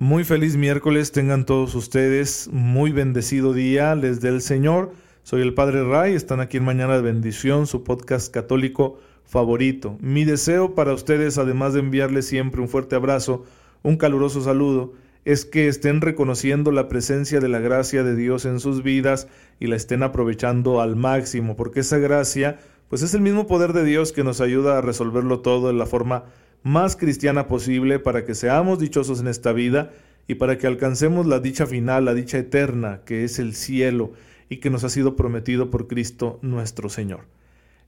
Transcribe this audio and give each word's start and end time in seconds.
Muy 0.00 0.22
feliz 0.22 0.56
miércoles 0.56 1.10
tengan 1.10 1.44
todos 1.44 1.74
ustedes, 1.74 2.48
muy 2.52 2.92
bendecido 2.92 3.52
día 3.52 3.96
les 3.96 4.20
dé 4.20 4.28
el 4.28 4.42
Señor. 4.42 4.92
Soy 5.24 5.42
el 5.42 5.54
Padre 5.54 5.82
Ray, 5.82 6.14
están 6.14 6.38
aquí 6.38 6.58
en 6.58 6.64
Mañana 6.64 6.94
de 6.94 7.02
Bendición, 7.02 7.66
su 7.66 7.82
podcast 7.82 8.32
católico 8.32 9.00
favorito. 9.24 9.98
Mi 10.00 10.24
deseo 10.24 10.76
para 10.76 10.94
ustedes, 10.94 11.36
además 11.36 11.74
de 11.74 11.80
enviarles 11.80 12.28
siempre 12.28 12.60
un 12.60 12.68
fuerte 12.68 12.94
abrazo, 12.94 13.44
un 13.82 13.96
caluroso 13.96 14.40
saludo, 14.40 14.92
es 15.24 15.44
que 15.44 15.66
estén 15.66 16.00
reconociendo 16.00 16.70
la 16.70 16.86
presencia 16.86 17.40
de 17.40 17.48
la 17.48 17.58
gracia 17.58 18.04
de 18.04 18.14
Dios 18.14 18.44
en 18.44 18.60
sus 18.60 18.84
vidas 18.84 19.26
y 19.58 19.66
la 19.66 19.74
estén 19.74 20.04
aprovechando 20.04 20.80
al 20.80 20.94
máximo, 20.94 21.56
porque 21.56 21.80
esa 21.80 21.98
gracia, 21.98 22.60
pues 22.88 23.02
es 23.02 23.14
el 23.14 23.20
mismo 23.20 23.48
poder 23.48 23.72
de 23.72 23.82
Dios 23.82 24.12
que 24.12 24.22
nos 24.22 24.40
ayuda 24.40 24.78
a 24.78 24.80
resolverlo 24.80 25.40
todo 25.40 25.70
en 25.70 25.78
la 25.78 25.86
forma 25.86 26.26
más 26.68 26.96
cristiana 26.96 27.48
posible 27.48 27.98
para 27.98 28.26
que 28.26 28.34
seamos 28.34 28.78
dichosos 28.78 29.20
en 29.20 29.28
esta 29.28 29.52
vida 29.52 29.90
y 30.26 30.34
para 30.34 30.58
que 30.58 30.66
alcancemos 30.66 31.26
la 31.26 31.40
dicha 31.40 31.66
final, 31.66 32.04
la 32.04 32.12
dicha 32.12 32.36
eterna, 32.36 33.00
que 33.06 33.24
es 33.24 33.38
el 33.38 33.54
cielo 33.54 34.12
y 34.50 34.58
que 34.58 34.68
nos 34.68 34.84
ha 34.84 34.90
sido 34.90 35.16
prometido 35.16 35.70
por 35.70 35.88
Cristo 35.88 36.38
nuestro 36.42 36.90
Señor. 36.90 37.20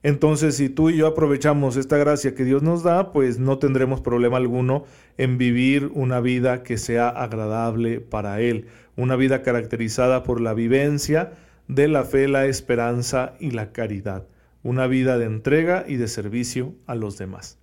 Entonces, 0.03 0.57
si 0.57 0.71
tú 0.71 0.89
y 0.89 0.97
yo 0.97 1.07
aprovechamos 1.07 1.77
esta 1.77 1.99
gracia 1.99 2.35
que 2.35 2.47
Dios 2.47 2.63
nos 2.63 2.83
da, 2.83 3.13
pues 3.13 3.39
no 3.39 3.59
tendremos 3.59 4.01
problema 4.01 4.39
alguno 4.39 4.85
en 5.19 5.37
vivir 5.37 5.91
una 5.93 6.21
vida 6.21 6.63
que 6.63 6.79
sea 6.79 7.11
agradable 7.11 8.01
para 8.01 8.41
Él, 8.41 8.69
una 8.97 9.15
vida 9.15 9.43
caracterizada 9.43 10.23
por 10.23 10.41
la 10.41 10.55
vivencia 10.55 11.35
de 11.69 11.87
la 11.87 12.05
fe, 12.05 12.29
la 12.29 12.47
esperanza 12.47 13.35
y 13.41 13.51
la 13.51 13.73
caridad, 13.73 14.27
una 14.63 14.87
vida 14.87 15.19
de 15.19 15.27
entrega 15.27 15.85
y 15.87 15.97
de 15.97 16.09
servicio 16.09 16.75
a 16.87 16.95
los 16.95 17.19
demás. 17.19 17.60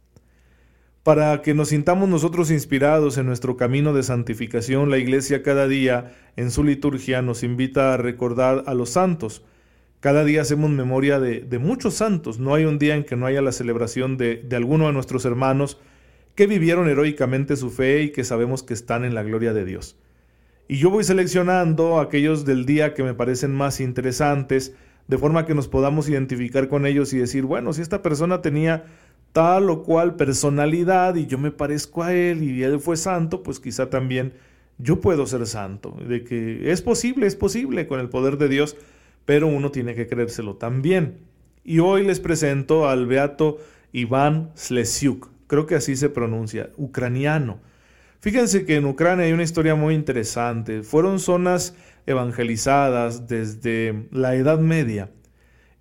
Para 1.07 1.41
que 1.41 1.53
nos 1.53 1.69
sintamos 1.69 2.09
nosotros 2.09 2.51
inspirados 2.51 3.17
en 3.17 3.27
nuestro 3.27 3.55
camino 3.55 3.93
de 3.93 4.03
santificación, 4.03 4.89
la 4.89 4.97
Iglesia 4.97 5.41
cada 5.41 5.65
día 5.65 6.11
en 6.35 6.51
su 6.51 6.65
liturgia 6.65 7.21
nos 7.21 7.43
invita 7.43 7.93
a 7.93 7.97
recordar 7.97 8.65
a 8.65 8.73
los 8.73 8.89
santos. 8.89 9.41
Cada 10.01 10.25
día 10.25 10.41
hacemos 10.41 10.69
memoria 10.69 11.21
de, 11.21 11.59
muchos 11.59 11.93
santos. 11.93 12.39
No 12.39 12.55
hay 12.55 12.65
un 12.65 12.77
día 12.77 12.93
en 12.93 13.05
que 13.05 13.15
no 13.15 13.25
haya 13.25 13.41
la 13.41 13.53
celebración 13.53 14.17
de, 14.17 14.43
de 14.43 14.55
alguno 14.57 14.87
de 14.87 14.91
nuestros 14.91 15.23
hermanos 15.23 15.79
que 16.35 16.45
vivieron 16.45 16.89
heroicamente 16.89 17.55
su 17.55 17.69
fe 17.69 18.01
y 18.01 18.11
que 18.11 18.25
sabemos 18.25 18.61
que 18.61 18.73
están 18.73 19.05
en 19.05 19.15
la 19.15 19.23
gloria 19.23 19.53
de 19.53 19.63
Dios. 19.63 19.95
Y 20.67 20.75
yo 20.75 20.89
voy 20.89 21.05
seleccionando 21.05 22.01
aquellos 22.01 22.43
del 22.43 22.65
día 22.65 22.93
que 22.93 23.03
me 23.03 23.13
parecen 23.13 23.55
más 23.55 23.79
interesantes, 23.79 24.75
de 25.07 25.17
forma 25.17 25.45
que 25.45 25.55
nos 25.55 25.69
podamos 25.69 26.09
identificar 26.09 26.67
con 26.67 26.85
ellos 26.85 27.13
y 27.13 27.17
decir, 27.17 27.45
bueno, 27.45 27.71
si 27.71 27.81
esta 27.81 28.01
persona 28.01 28.41
tenía 28.41 28.83
tal 29.31 29.69
o 29.69 29.83
cual 29.83 30.15
personalidad 30.15 31.15
y 31.15 31.27
yo 31.27 31.37
me 31.37 31.51
parezco 31.51 32.03
a 32.03 32.13
él 32.13 32.43
y 32.43 32.63
él 32.63 32.79
fue 32.79 32.97
santo, 32.97 33.43
pues 33.43 33.59
quizá 33.59 33.89
también 33.89 34.33
yo 34.77 35.01
puedo 35.01 35.25
ser 35.25 35.45
santo. 35.45 35.95
De 36.07 36.23
que 36.23 36.71
es 36.71 36.81
posible, 36.81 37.27
es 37.27 37.35
posible 37.35 37.87
con 37.87 37.99
el 37.99 38.09
poder 38.09 38.37
de 38.37 38.49
Dios, 38.49 38.77
pero 39.25 39.47
uno 39.47 39.71
tiene 39.71 39.95
que 39.95 40.07
creérselo 40.07 40.55
también. 40.55 41.19
Y 41.63 41.79
hoy 41.79 42.05
les 42.05 42.19
presento 42.19 42.87
al 42.87 43.05
beato 43.07 43.57
Iván 43.91 44.51
Slesiuk, 44.55 45.29
creo 45.47 45.65
que 45.65 45.75
así 45.75 45.95
se 45.95 46.09
pronuncia, 46.09 46.69
ucraniano. 46.77 47.59
Fíjense 48.19 48.65
que 48.65 48.75
en 48.75 48.85
Ucrania 48.85 49.25
hay 49.25 49.31
una 49.31 49.43
historia 49.43 49.75
muy 49.75 49.93
interesante. 49.93 50.81
Fueron 50.81 51.19
zonas 51.19 51.75
evangelizadas 52.07 53.27
desde 53.27 54.07
la 54.11 54.35
Edad 54.35 54.59
Media 54.59 55.11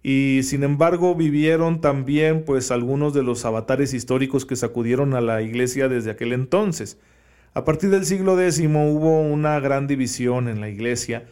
y 0.08 0.44
sin 0.44 0.62
embargo 0.62 1.16
vivieron 1.16 1.80
también 1.80 2.44
pues 2.44 2.70
algunos 2.70 3.12
de 3.12 3.24
los 3.24 3.44
avatares 3.44 3.92
históricos 3.92 4.46
que 4.46 4.54
sacudieron 4.54 5.14
a 5.14 5.20
la 5.20 5.42
iglesia 5.42 5.88
desde 5.88 6.12
aquel 6.12 6.32
entonces. 6.32 7.00
A 7.54 7.64
partir 7.64 7.90
del 7.90 8.06
siglo 8.06 8.40
X 8.40 8.60
hubo 8.60 9.20
una 9.20 9.58
gran 9.58 9.88
división 9.88 10.46
en 10.46 10.60
la 10.60 10.68
iglesia 10.68 11.26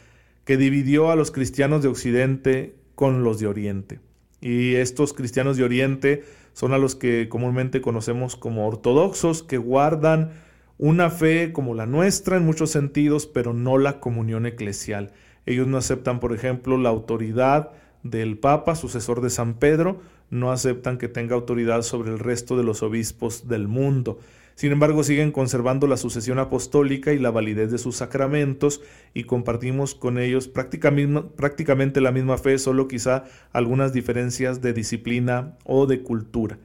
que 0.44 0.56
dividió 0.56 1.12
a 1.12 1.14
los 1.14 1.30
cristianos 1.30 1.82
de 1.84 1.88
Occidente 1.88 2.74
con 2.96 3.22
los 3.22 3.38
de 3.38 3.46
Oriente. 3.46 4.00
Y 4.40 4.74
estos 4.74 5.12
cristianos 5.12 5.56
de 5.56 5.62
Oriente 5.62 6.24
son 6.52 6.72
a 6.72 6.78
los 6.78 6.96
que 6.96 7.28
comúnmente 7.28 7.80
conocemos 7.80 8.34
como 8.34 8.66
ortodoxos, 8.66 9.44
que 9.44 9.56
guardan 9.56 10.32
una 10.78 11.10
fe 11.10 11.52
como 11.52 11.76
la 11.76 11.86
nuestra 11.86 12.38
en 12.38 12.44
muchos 12.44 12.72
sentidos, 12.72 13.28
pero 13.28 13.54
no 13.54 13.78
la 13.78 14.00
comunión 14.00 14.46
eclesial. 14.46 15.12
Ellos 15.46 15.68
no 15.68 15.76
aceptan, 15.76 16.18
por 16.18 16.34
ejemplo, 16.34 16.76
la 16.76 16.88
autoridad 16.88 17.70
del 18.04 18.38
Papa, 18.38 18.76
sucesor 18.76 19.20
de 19.20 19.30
San 19.30 19.54
Pedro, 19.54 20.00
no 20.30 20.52
aceptan 20.52 20.98
que 20.98 21.08
tenga 21.08 21.34
autoridad 21.34 21.82
sobre 21.82 22.12
el 22.12 22.20
resto 22.20 22.56
de 22.56 22.62
los 22.62 22.84
obispos 22.84 23.48
del 23.48 23.66
mundo. 23.66 24.20
Sin 24.54 24.70
embargo, 24.70 25.02
siguen 25.02 25.32
conservando 25.32 25.88
la 25.88 25.96
sucesión 25.96 26.38
apostólica 26.38 27.12
y 27.12 27.18
la 27.18 27.32
validez 27.32 27.72
de 27.72 27.78
sus 27.78 27.96
sacramentos 27.96 28.82
y 29.12 29.24
compartimos 29.24 29.96
con 29.96 30.16
ellos 30.18 30.46
prácticamente 30.46 32.00
la 32.00 32.12
misma 32.12 32.38
fe, 32.38 32.58
solo 32.58 32.86
quizá 32.86 33.24
algunas 33.52 33.92
diferencias 33.92 34.60
de 34.60 34.72
disciplina 34.72 35.56
o 35.64 35.86
de 35.86 36.02
cultura. 36.02 36.58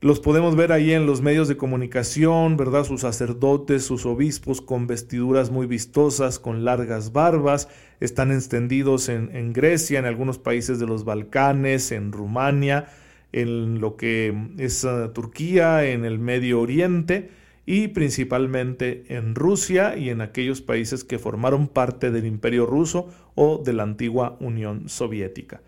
Los 0.00 0.20
podemos 0.20 0.54
ver 0.54 0.70
ahí 0.70 0.92
en 0.92 1.06
los 1.06 1.22
medios 1.22 1.48
de 1.48 1.56
comunicación, 1.56 2.56
¿verdad? 2.56 2.84
Sus 2.84 3.00
sacerdotes, 3.00 3.82
sus 3.82 4.06
obispos 4.06 4.60
con 4.60 4.86
vestiduras 4.86 5.50
muy 5.50 5.66
vistosas, 5.66 6.38
con 6.38 6.64
largas 6.64 7.12
barbas, 7.12 7.68
están 7.98 8.30
extendidos 8.30 9.08
en, 9.08 9.52
Grecia, 9.52 9.98
en 9.98 10.04
algunos 10.04 10.38
países 10.38 10.78
de 10.78 10.86
los 10.86 11.04
Balcanes, 11.04 11.90
en 11.90 12.12
Rumania, 12.12 12.86
en 13.32 13.80
lo 13.80 13.96
que 13.96 14.32
es 14.58 14.84
uh, 14.84 15.08
Turquía, 15.12 15.84
en 15.84 16.04
el 16.04 16.20
Medio 16.20 16.60
Oriente 16.60 17.30
y 17.66 17.88
principalmente 17.88 19.04
en 19.08 19.34
Rusia 19.34 19.96
y 19.96 20.10
en 20.10 20.20
aquellos 20.20 20.62
países 20.62 21.02
que 21.02 21.18
formaron 21.18 21.66
parte 21.66 22.12
del 22.12 22.24
Imperio 22.24 22.66
ruso 22.66 23.08
o 23.34 23.60
de 23.64 23.72
la 23.72 23.82
antigua 23.82 24.36
Unión 24.38 24.88
Soviética. 24.88 25.60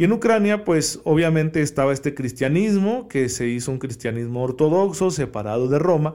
Y 0.00 0.04
en 0.04 0.12
Ucrania, 0.12 0.64
pues 0.64 0.98
obviamente 1.04 1.60
estaba 1.60 1.92
este 1.92 2.14
cristianismo, 2.14 3.06
que 3.06 3.28
se 3.28 3.48
hizo 3.48 3.70
un 3.70 3.78
cristianismo 3.78 4.42
ortodoxo, 4.42 5.10
separado 5.10 5.68
de 5.68 5.78
Roma, 5.78 6.14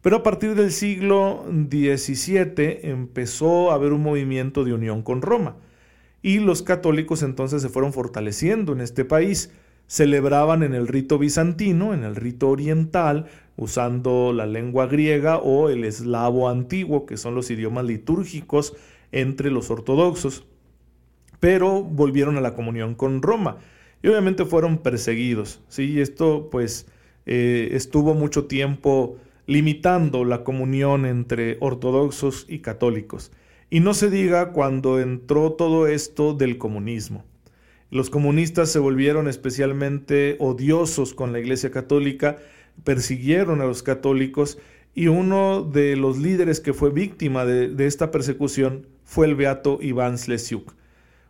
pero 0.00 0.16
a 0.16 0.22
partir 0.22 0.54
del 0.54 0.72
siglo 0.72 1.44
XVII 1.46 2.78
empezó 2.84 3.70
a 3.70 3.74
haber 3.74 3.92
un 3.92 4.02
movimiento 4.02 4.64
de 4.64 4.72
unión 4.72 5.02
con 5.02 5.20
Roma. 5.20 5.56
Y 6.22 6.38
los 6.38 6.62
católicos 6.62 7.22
entonces 7.22 7.60
se 7.60 7.68
fueron 7.68 7.92
fortaleciendo 7.92 8.72
en 8.72 8.80
este 8.80 9.04
país. 9.04 9.52
Celebraban 9.86 10.62
en 10.62 10.72
el 10.72 10.88
rito 10.88 11.18
bizantino, 11.18 11.92
en 11.92 12.04
el 12.04 12.16
rito 12.16 12.48
oriental, 12.48 13.26
usando 13.58 14.32
la 14.32 14.46
lengua 14.46 14.86
griega 14.86 15.36
o 15.36 15.68
el 15.68 15.84
eslavo 15.84 16.48
antiguo, 16.48 17.04
que 17.04 17.18
son 17.18 17.34
los 17.34 17.50
idiomas 17.50 17.84
litúrgicos 17.84 18.74
entre 19.12 19.50
los 19.50 19.70
ortodoxos 19.70 20.46
pero 21.40 21.82
volvieron 21.82 22.36
a 22.36 22.40
la 22.40 22.54
comunión 22.54 22.94
con 22.94 23.22
Roma 23.22 23.58
y 24.02 24.08
obviamente 24.08 24.44
fueron 24.44 24.78
perseguidos. 24.78 25.60
¿sí? 25.68 26.00
Esto 26.00 26.48
pues 26.50 26.86
eh, 27.26 27.70
estuvo 27.72 28.14
mucho 28.14 28.46
tiempo 28.46 29.16
limitando 29.46 30.24
la 30.24 30.44
comunión 30.44 31.06
entre 31.06 31.56
ortodoxos 31.60 32.46
y 32.48 32.58
católicos. 32.60 33.32
Y 33.70 33.80
no 33.80 33.94
se 33.94 34.10
diga 34.10 34.52
cuando 34.52 35.00
entró 35.00 35.52
todo 35.52 35.86
esto 35.86 36.34
del 36.34 36.58
comunismo. 36.58 37.24
Los 37.90 38.10
comunistas 38.10 38.70
se 38.70 38.78
volvieron 38.78 39.28
especialmente 39.28 40.36
odiosos 40.38 41.14
con 41.14 41.32
la 41.32 41.38
Iglesia 41.38 41.70
Católica, 41.70 42.36
persiguieron 42.84 43.62
a 43.62 43.64
los 43.64 43.82
católicos 43.82 44.58
y 44.94 45.08
uno 45.08 45.62
de 45.62 45.96
los 45.96 46.18
líderes 46.18 46.60
que 46.60 46.74
fue 46.74 46.90
víctima 46.90 47.46
de, 47.46 47.68
de 47.68 47.86
esta 47.86 48.10
persecución 48.10 48.86
fue 49.04 49.26
el 49.26 49.34
beato 49.34 49.78
Iván 49.80 50.18
Slesiuk 50.18 50.74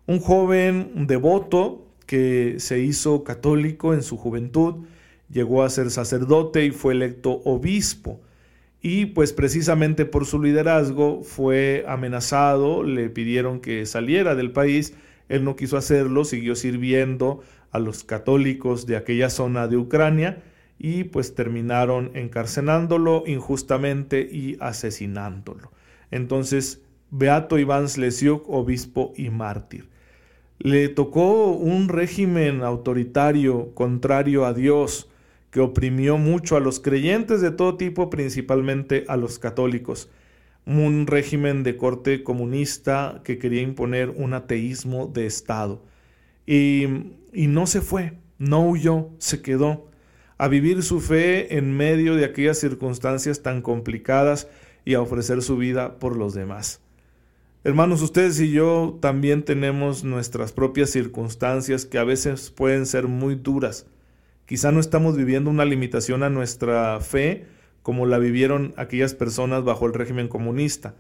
un 0.09 0.21
joven 0.21 1.07
devoto 1.07 1.87
que 2.07 2.55
se 2.61 2.81
hizo 2.81 3.25
católico 3.25 3.93
en 3.93 4.03
su 4.03 4.17
juventud, 4.17 4.87
llegó 5.31 5.63
a 5.63 5.69
ser 5.69 5.91
sacerdote 5.91 6.65
y 6.65 6.71
fue 6.71 6.95
electo 6.95 7.43
obispo. 7.45 8.19
Y 8.81 9.07
pues 9.07 9.35
precisamente 9.35 10.07
por 10.07 10.25
su 10.25 10.43
liderazgo 10.43 11.23
fue 11.23 11.85
amenazado, 11.87 12.85
le 12.85 13.11
pidieron 13.11 13.61
que 13.61 13.85
saliera 13.85 14.35
del 14.35 14.51
país, 14.51 14.95
él 15.29 15.45
no 15.45 15.57
quiso 15.57 15.77
hacerlo, 15.77 16.25
siguió 16.25 16.57
sirviendo 16.57 17.43
a 17.71 17.79
los 17.79 18.03
católicos 18.03 18.87
de 18.87 18.97
aquella 18.97 19.29
zona 19.29 19.69
de 19.69 19.77
Ucrania 19.77 20.43
y 20.79 21.05
pues 21.05 21.35
terminaron 21.35 22.13
encarcelándolo 22.15 23.25
injustamente 23.27 24.23
y 24.23 24.57
asesinándolo. 24.59 25.71
Entonces, 26.11 26.81
Beato 27.11 27.59
Iván 27.59 27.91
Slesiuk, 27.91 28.49
obispo 28.49 29.13
y 29.15 29.29
mártir. 29.29 29.98
Le 30.59 30.89
tocó 30.89 31.53
un 31.53 31.89
régimen 31.89 32.63
autoritario 32.63 33.73
contrario 33.75 34.45
a 34.45 34.53
Dios, 34.53 35.09
que 35.51 35.61
oprimió 35.61 36.19
mucho 36.19 36.57
a 36.57 36.61
los 36.61 36.81
creyentes 36.81 37.41
de 37.41 37.51
todo 37.53 37.77
tipo, 37.77 38.11
principalmente 38.11 39.05
a 39.09 39.17
los 39.17 39.39
católicos. 39.39 40.11
Un 40.67 41.07
régimen 41.07 41.63
de 41.63 41.77
corte 41.77 42.23
comunista 42.23 43.23
que 43.25 43.39
quería 43.39 43.63
imponer 43.63 44.11
un 44.11 44.35
ateísmo 44.35 45.07
de 45.07 45.27
Estado. 45.27 45.83
Y, 46.45 46.87
y 47.33 47.47
no 47.47 47.67
se 47.67 47.81
fue, 47.81 48.15
no 48.39 48.69
huyó, 48.69 49.11
se 49.19 49.41
quedó 49.41 49.89
a 50.39 50.49
vivir 50.49 50.83
su 50.83 51.01
fe 51.01 51.57
en 51.57 51.77
medio 51.77 52.15
de 52.15 52.25
aquellas 52.25 52.59
circunstancias 52.59 53.43
tan 53.43 53.63
complicadas 53.63 54.49
y 54.85 54.95
a 54.95 55.01
ofrecer 55.01 55.43
su 55.43 55.57
vida 55.57 55.99
por 55.99 56.17
los 56.17 56.35
demás. 56.35 56.81
Hermanos, 57.65 58.03
ustedes 58.03 58.39
y 58.39 58.53
yo 58.53 58.99
también 59.01 59.43
tenemos 59.43 60.05
nuestras 60.05 60.53
propias 60.53 60.91
circunstancias 60.91 61.87
que 61.87 61.99
a 61.99 62.05
veces 62.05 62.51
pueden 62.51 62.87
ser 62.87 63.09
muy 63.09 63.35
duras. 63.35 63.87
Quizá 64.47 64.71
no 64.71 64.79
estamos 64.79 65.17
viviendo 65.17 65.51
una 65.51 65.65
limitación 65.65 66.23
a 66.23 66.31
nuestra 66.31 67.01
fe 67.01 67.47
como 67.83 68.07
la 68.07 68.19
vivieron 68.19 68.75
aquellas 68.77 69.15
personas 69.15 69.65
bajo 69.65 69.87
el 69.87 69.93
régimen 69.93 70.29
comunista, 70.29 70.95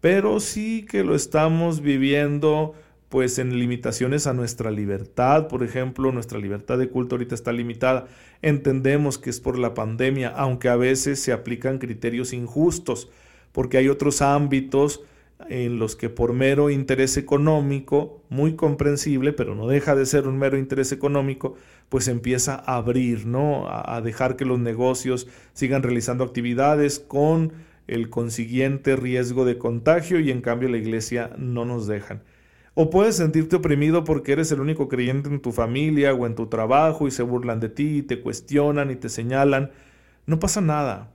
pero 0.00 0.40
sí 0.40 0.84
que 0.84 1.04
lo 1.04 1.14
estamos 1.14 1.80
viviendo 1.80 2.74
pues 3.08 3.38
en 3.38 3.56
limitaciones 3.56 4.26
a 4.26 4.34
nuestra 4.34 4.72
libertad, 4.72 5.46
por 5.46 5.62
ejemplo, 5.62 6.10
nuestra 6.10 6.40
libertad 6.40 6.76
de 6.76 6.88
culto 6.88 7.14
ahorita 7.14 7.36
está 7.36 7.52
limitada. 7.52 8.08
Entendemos 8.42 9.16
que 9.16 9.30
es 9.30 9.38
por 9.38 9.58
la 9.58 9.74
pandemia, 9.74 10.30
aunque 10.30 10.68
a 10.68 10.76
veces 10.76 11.22
se 11.22 11.32
aplican 11.32 11.78
criterios 11.78 12.32
injustos, 12.32 13.08
porque 13.52 13.78
hay 13.78 13.88
otros 13.88 14.22
ámbitos 14.22 15.02
en 15.48 15.78
los 15.78 15.96
que 15.96 16.08
por 16.08 16.32
mero 16.32 16.70
interés 16.70 17.16
económico, 17.16 18.22
muy 18.28 18.54
comprensible, 18.54 19.32
pero 19.32 19.54
no 19.54 19.66
deja 19.66 19.94
de 19.94 20.06
ser 20.06 20.26
un 20.26 20.38
mero 20.38 20.58
interés 20.58 20.92
económico, 20.92 21.54
pues 21.88 22.08
empieza 22.08 22.54
a 22.54 22.76
abrir, 22.76 23.26
¿no? 23.26 23.66
A, 23.68 24.00
dejar 24.00 24.36
que 24.36 24.44
los 24.44 24.58
negocios 24.58 25.26
sigan 25.52 25.82
realizando 25.82 26.24
actividades 26.24 27.00
con 27.00 27.52
el 27.86 28.10
consiguiente 28.10 28.96
riesgo 28.96 29.44
de 29.44 29.58
contagio 29.58 30.20
y 30.20 30.30
en 30.30 30.40
cambio 30.40 30.68
la 30.68 30.78
iglesia 30.78 31.32
no 31.36 31.64
nos 31.64 31.86
dejan. 31.86 32.22
O 32.74 32.88
puedes 32.88 33.16
sentirte 33.16 33.56
oprimido 33.56 34.04
porque 34.04 34.32
eres 34.32 34.52
el 34.52 34.60
único 34.60 34.88
creyente 34.88 35.28
en 35.28 35.40
tu 35.40 35.50
familia 35.50 36.14
o 36.14 36.26
en 36.26 36.36
tu 36.36 36.46
trabajo 36.46 37.08
y 37.08 37.10
se 37.10 37.24
burlan 37.24 37.58
de 37.58 37.68
ti 37.68 37.98
y 37.98 38.02
te 38.02 38.20
cuestionan 38.20 38.90
y 38.90 38.96
te 38.96 39.08
señalan. 39.08 39.72
No 40.26 40.38
pasa 40.38 40.60
nada. 40.60 41.10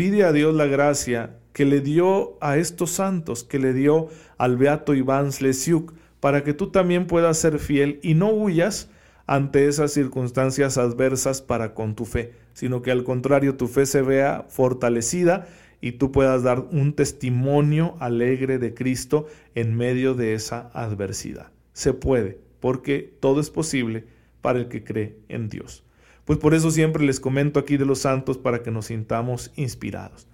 Pide 0.00 0.24
a 0.24 0.32
Dios 0.32 0.54
la 0.54 0.64
gracia 0.64 1.36
que 1.52 1.66
le 1.66 1.82
dio 1.82 2.38
a 2.40 2.56
estos 2.56 2.90
santos, 2.90 3.44
que 3.44 3.58
le 3.58 3.74
dio 3.74 4.08
al 4.38 4.56
beato 4.56 4.94
Iván 4.94 5.30
Slesiuk, 5.30 5.92
para 6.20 6.42
que 6.42 6.54
tú 6.54 6.70
también 6.70 7.06
puedas 7.06 7.36
ser 7.36 7.58
fiel 7.58 8.00
y 8.02 8.14
no 8.14 8.30
huyas 8.30 8.88
ante 9.26 9.68
esas 9.68 9.92
circunstancias 9.92 10.78
adversas 10.78 11.42
para 11.42 11.74
con 11.74 11.94
tu 11.96 12.06
fe, 12.06 12.32
sino 12.54 12.80
que 12.80 12.90
al 12.90 13.04
contrario 13.04 13.58
tu 13.58 13.68
fe 13.68 13.84
se 13.84 14.00
vea 14.00 14.46
fortalecida 14.48 15.46
y 15.82 15.92
tú 15.92 16.12
puedas 16.12 16.42
dar 16.42 16.60
un 16.72 16.94
testimonio 16.94 17.96
alegre 18.00 18.56
de 18.56 18.72
Cristo 18.72 19.26
en 19.54 19.76
medio 19.76 20.14
de 20.14 20.32
esa 20.32 20.70
adversidad. 20.72 21.52
Se 21.74 21.92
puede, 21.92 22.38
porque 22.60 23.12
todo 23.20 23.38
es 23.38 23.50
posible 23.50 24.06
para 24.40 24.60
el 24.60 24.68
que 24.68 24.82
cree 24.82 25.18
en 25.28 25.50
Dios. 25.50 25.84
Pues 26.30 26.38
por 26.38 26.54
eso 26.54 26.70
siempre 26.70 27.04
les 27.04 27.18
comento 27.18 27.58
aquí 27.58 27.76
de 27.76 27.84
los 27.84 27.98
santos 27.98 28.38
para 28.38 28.62
que 28.62 28.70
nos 28.70 28.86
sintamos 28.86 29.50
inspirados. 29.56 30.28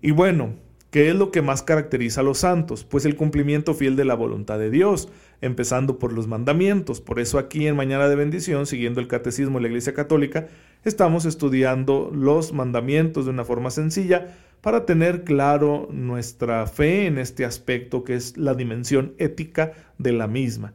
Y 0.00 0.12
bueno, 0.12 0.54
¿qué 0.92 1.08
es 1.08 1.16
lo 1.16 1.32
que 1.32 1.42
más 1.42 1.64
caracteriza 1.64 2.20
a 2.20 2.22
los 2.22 2.38
santos? 2.38 2.84
Pues 2.84 3.04
el 3.04 3.16
cumplimiento 3.16 3.74
fiel 3.74 3.96
de 3.96 4.04
la 4.04 4.14
voluntad 4.14 4.56
de 4.60 4.70
Dios, 4.70 5.08
empezando 5.40 5.98
por 5.98 6.12
los 6.12 6.28
mandamientos. 6.28 7.00
Por 7.00 7.18
eso 7.18 7.40
aquí 7.40 7.66
en 7.66 7.74
Mañana 7.74 8.08
de 8.08 8.14
Bendición, 8.14 8.66
siguiendo 8.66 9.00
el 9.00 9.08
Catecismo 9.08 9.58
de 9.58 9.62
la 9.62 9.68
Iglesia 9.70 9.94
Católica, 9.94 10.46
estamos 10.84 11.24
estudiando 11.24 12.12
los 12.14 12.52
mandamientos 12.52 13.24
de 13.24 13.32
una 13.32 13.44
forma 13.44 13.72
sencilla 13.72 14.28
para 14.60 14.86
tener 14.86 15.24
claro 15.24 15.88
nuestra 15.90 16.68
fe 16.68 17.06
en 17.06 17.18
este 17.18 17.44
aspecto 17.44 18.04
que 18.04 18.14
es 18.14 18.36
la 18.36 18.54
dimensión 18.54 19.14
ética 19.18 19.72
de 19.98 20.12
la 20.12 20.28
misma. 20.28 20.72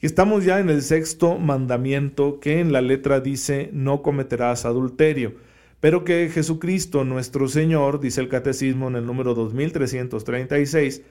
Y 0.00 0.06
estamos 0.06 0.44
ya 0.44 0.60
en 0.60 0.70
el 0.70 0.82
sexto 0.82 1.38
mandamiento 1.38 2.40
que 2.40 2.60
en 2.60 2.72
la 2.72 2.80
letra 2.80 3.20
dice 3.20 3.70
no 3.72 4.02
cometerás 4.02 4.64
adulterio, 4.64 5.34
pero 5.80 6.04
que 6.04 6.28
Jesucristo 6.28 7.04
nuestro 7.04 7.48
Señor, 7.48 8.00
dice 8.00 8.20
el 8.20 8.28
catecismo 8.28 8.88
en 8.88 8.96
el 8.96 9.06
número 9.06 9.34
2336, 9.34 11.02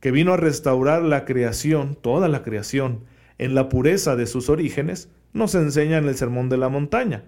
que 0.00 0.10
vino 0.10 0.32
a 0.32 0.36
restaurar 0.36 1.02
la 1.02 1.24
creación, 1.24 1.96
toda 2.00 2.28
la 2.28 2.42
creación, 2.42 3.00
en 3.38 3.54
la 3.54 3.68
pureza 3.68 4.16
de 4.16 4.26
sus 4.26 4.48
orígenes, 4.48 5.08
nos 5.32 5.54
enseña 5.54 5.98
en 5.98 6.06
el 6.06 6.14
Sermón 6.14 6.48
de 6.48 6.58
la 6.58 6.68
Montaña. 6.68 7.24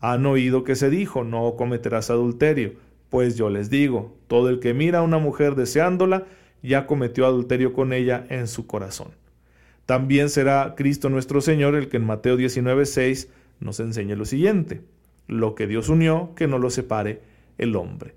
Han 0.00 0.26
oído 0.26 0.64
que 0.64 0.76
se 0.76 0.90
dijo, 0.90 1.24
no 1.24 1.54
cometerás 1.56 2.10
adulterio 2.10 2.74
pues 3.10 3.36
yo 3.36 3.48
les 3.48 3.70
digo, 3.70 4.16
todo 4.26 4.48
el 4.50 4.60
que 4.60 4.74
mira 4.74 4.98
a 4.98 5.02
una 5.02 5.18
mujer 5.18 5.54
deseándola, 5.54 6.26
ya 6.62 6.86
cometió 6.86 7.26
adulterio 7.26 7.72
con 7.72 7.92
ella 7.92 8.26
en 8.28 8.46
su 8.48 8.66
corazón. 8.66 9.08
También 9.88 10.28
será 10.28 10.74
Cristo 10.76 11.08
nuestro 11.08 11.40
Señor 11.40 11.74
el 11.74 11.88
que 11.88 11.96
en 11.96 12.04
Mateo 12.04 12.36
19:6 12.36 13.28
nos 13.58 13.80
enseñe 13.80 14.16
lo 14.16 14.26
siguiente: 14.26 14.82
lo 15.28 15.54
que 15.54 15.66
Dios 15.66 15.88
unió, 15.88 16.34
que 16.36 16.46
no 16.46 16.58
lo 16.58 16.68
separe 16.68 17.22
el 17.56 17.74
hombre. 17.74 18.14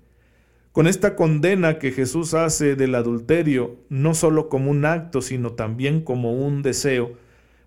Con 0.72 0.86
esta 0.86 1.16
condena 1.16 1.78
que 1.78 1.90
Jesús 1.90 2.34
hace 2.34 2.76
del 2.76 2.94
adulterio, 2.94 3.76
no 3.88 4.12
solo 4.12 4.50
como 4.50 4.70
un 4.70 4.84
acto, 4.84 5.22
sino 5.22 5.52
también 5.52 6.02
como 6.02 6.34
un 6.34 6.60
deseo, 6.60 7.14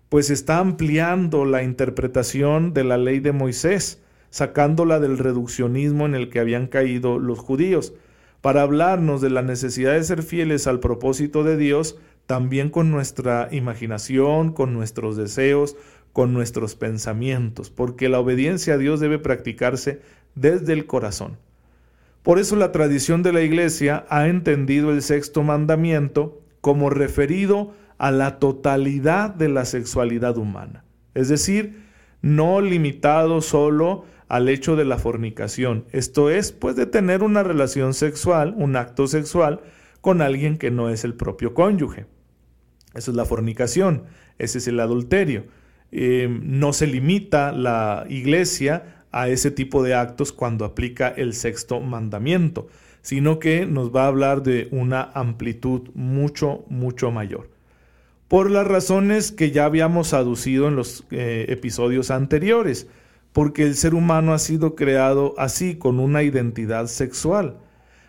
pues 0.08 0.30
está 0.30 0.58
ampliando 0.58 1.44
la 1.44 1.64
interpretación 1.64 2.74
de 2.74 2.84
la 2.84 2.98
ley 2.98 3.18
de 3.18 3.32
Moisés, 3.32 4.04
sacándola 4.30 5.00
del 5.00 5.18
reduccionismo 5.18 6.06
en 6.06 6.14
el 6.14 6.30
que 6.30 6.38
habían 6.38 6.68
caído 6.68 7.18
los 7.18 7.40
judíos, 7.40 7.92
para 8.40 8.62
hablarnos 8.62 9.20
de 9.20 9.30
la 9.30 9.42
necesidad 9.42 9.94
de 9.94 10.04
ser 10.04 10.22
fieles 10.22 10.68
al 10.68 10.78
propósito 10.78 11.42
de 11.42 11.56
Dios, 11.56 11.98
también 12.26 12.70
con 12.70 12.90
nuestra 12.90 13.48
imaginación, 13.52 14.52
con 14.52 14.74
nuestros 14.74 15.16
deseos, 15.16 15.76
con 16.12 16.32
nuestros 16.32 16.74
pensamientos, 16.74 17.70
porque 17.70 18.08
la 18.08 18.20
obediencia 18.20 18.74
a 18.74 18.78
Dios 18.78 19.00
debe 19.00 19.18
practicarse 19.18 20.00
desde 20.34 20.72
el 20.72 20.86
corazón. 20.86 21.38
Por 22.22 22.38
eso 22.38 22.56
la 22.56 22.72
tradición 22.72 23.22
de 23.22 23.32
la 23.32 23.42
Iglesia 23.42 24.04
ha 24.08 24.26
entendido 24.26 24.90
el 24.92 25.02
sexto 25.02 25.42
mandamiento 25.42 26.40
como 26.60 26.90
referido 26.90 27.74
a 27.98 28.10
la 28.10 28.38
totalidad 28.38 29.30
de 29.30 29.48
la 29.48 29.64
sexualidad 29.64 30.36
humana, 30.36 30.84
es 31.14 31.28
decir, 31.28 31.84
no 32.22 32.60
limitado 32.60 33.40
solo 33.42 34.04
al 34.28 34.48
hecho 34.48 34.74
de 34.74 34.84
la 34.84 34.98
fornicación. 34.98 35.84
Esto 35.92 36.30
es, 36.30 36.50
pues, 36.50 36.74
de 36.74 36.86
tener 36.86 37.22
una 37.22 37.42
relación 37.42 37.94
sexual, 37.94 38.54
un 38.56 38.74
acto 38.74 39.06
sexual, 39.06 39.60
con 40.00 40.20
alguien 40.20 40.58
que 40.58 40.70
no 40.70 40.90
es 40.90 41.04
el 41.04 41.14
propio 41.14 41.54
cónyuge. 41.54 42.06
Eso 42.96 43.10
es 43.10 43.16
la 43.16 43.24
fornicación, 43.24 44.04
ese 44.38 44.58
es 44.58 44.68
el 44.68 44.80
adulterio. 44.80 45.44
Eh, 45.92 46.28
no 46.42 46.72
se 46.72 46.86
limita 46.86 47.52
la 47.52 48.06
iglesia 48.08 49.04
a 49.12 49.28
ese 49.28 49.50
tipo 49.50 49.82
de 49.82 49.94
actos 49.94 50.32
cuando 50.32 50.64
aplica 50.64 51.08
el 51.08 51.32
sexto 51.32 51.80
mandamiento, 51.80 52.68
sino 53.02 53.38
que 53.38 53.66
nos 53.66 53.94
va 53.94 54.04
a 54.04 54.08
hablar 54.08 54.42
de 54.42 54.68
una 54.72 55.10
amplitud 55.14 55.90
mucho, 55.94 56.64
mucho 56.68 57.10
mayor. 57.10 57.50
Por 58.28 58.50
las 58.50 58.66
razones 58.66 59.30
que 59.30 59.52
ya 59.52 59.64
habíamos 59.64 60.12
aducido 60.12 60.66
en 60.66 60.74
los 60.74 61.04
eh, 61.12 61.46
episodios 61.48 62.10
anteriores, 62.10 62.88
porque 63.32 63.62
el 63.62 63.76
ser 63.76 63.94
humano 63.94 64.34
ha 64.34 64.38
sido 64.38 64.74
creado 64.74 65.34
así, 65.38 65.76
con 65.76 66.00
una 66.00 66.22
identidad 66.22 66.86
sexual. 66.86 67.58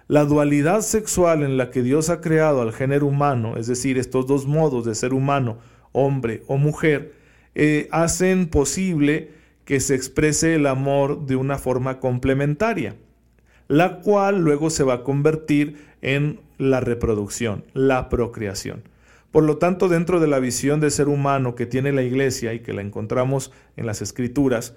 La 0.10 0.24
dualidad 0.24 0.82
sexual 0.82 1.44
en 1.44 1.58
la 1.58 1.70
que 1.70 1.84
Dios 1.84 2.10
ha 2.10 2.22
creado 2.22 2.62
al 2.62 2.72
género 2.72 3.08
humano, 3.08 3.58
es 3.58 3.68
decir, 3.68 3.98
estos 3.98 4.26
dos 4.26 4.46
modos 4.46 4.86
de 4.86 4.96
ser 4.96 5.14
humano, 5.14 5.58
hombre 5.92 6.44
o 6.48 6.56
mujer, 6.58 7.14
eh, 7.56 7.90
hacen 7.92 8.48
posible 8.48 9.32
que 9.66 9.82
se 9.82 9.96
exprese 9.96 10.56
el 10.56 10.66
amor 10.66 11.26
de 11.26 11.36
una 11.36 11.58
forma 11.58 12.00
complementaria, 12.00 12.96
la 13.68 14.00
cual 14.00 14.40
luego 14.40 14.70
se 14.70 14.84
va 14.86 14.94
a 14.94 15.04
convertir 15.04 15.86
en 16.02 16.40
la 16.58 16.80
reproducción, 16.80 17.66
la 17.74 18.08
procreación. 18.08 18.84
Por 19.32 19.44
lo 19.44 19.58
tanto, 19.58 19.90
dentro 19.90 20.22
de 20.22 20.28
la 20.28 20.40
visión 20.40 20.80
de 20.80 20.90
ser 20.90 21.10
humano 21.10 21.54
que 21.54 21.66
tiene 21.66 21.92
la 21.92 22.04
Iglesia 22.04 22.54
y 22.54 22.62
que 22.62 22.72
la 22.72 22.82
encontramos 22.82 23.52
en 23.76 23.86
las 23.86 24.02
Escrituras, 24.02 24.74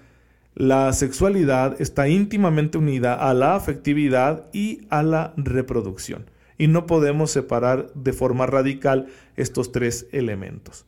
la 0.54 0.92
sexualidad 0.92 1.80
está 1.80 2.08
íntimamente 2.08 2.78
unida 2.78 3.14
a 3.14 3.34
la 3.34 3.54
afectividad 3.54 4.46
y 4.52 4.80
a 4.90 5.02
la 5.02 5.32
reproducción, 5.36 6.30
y 6.58 6.66
no 6.66 6.86
podemos 6.86 7.30
separar 7.30 7.92
de 7.94 8.12
forma 8.12 8.46
radical 8.46 9.06
estos 9.36 9.72
tres 9.72 10.06
elementos. 10.12 10.86